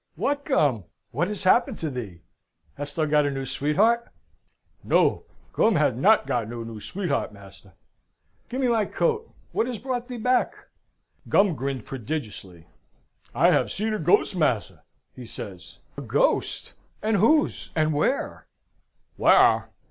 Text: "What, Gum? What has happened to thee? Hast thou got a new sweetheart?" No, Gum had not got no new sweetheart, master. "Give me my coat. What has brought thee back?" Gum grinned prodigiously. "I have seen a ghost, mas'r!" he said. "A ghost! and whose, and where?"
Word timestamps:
"What, 0.15 0.45
Gum? 0.45 0.85
What 1.11 1.27
has 1.27 1.43
happened 1.43 1.77
to 1.81 1.91
thee? 1.91 2.21
Hast 2.73 2.95
thou 2.95 3.05
got 3.05 3.27
a 3.27 3.29
new 3.29 3.45
sweetheart?" 3.45 4.09
No, 4.83 5.25
Gum 5.53 5.75
had 5.75 5.95
not 5.95 6.25
got 6.25 6.47
no 6.49 6.63
new 6.63 6.79
sweetheart, 6.81 7.31
master. 7.31 7.73
"Give 8.49 8.59
me 8.61 8.67
my 8.67 8.85
coat. 8.85 9.31
What 9.51 9.67
has 9.67 9.77
brought 9.77 10.07
thee 10.07 10.17
back?" 10.17 10.55
Gum 11.29 11.53
grinned 11.53 11.85
prodigiously. 11.85 12.65
"I 13.35 13.51
have 13.51 13.71
seen 13.71 13.93
a 13.93 13.99
ghost, 13.99 14.35
mas'r!" 14.35 14.81
he 15.15 15.27
said. 15.27 15.63
"A 15.95 16.01
ghost! 16.01 16.73
and 17.03 17.17
whose, 17.17 17.69
and 17.75 17.93
where?" 17.93 18.47